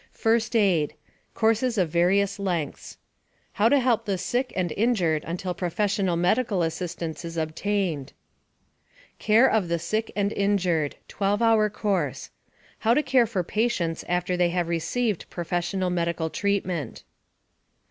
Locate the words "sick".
4.17-4.51, 9.77-10.11